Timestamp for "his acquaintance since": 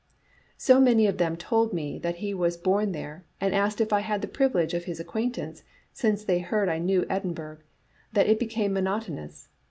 4.85-6.25